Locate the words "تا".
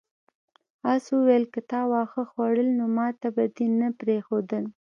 1.69-1.81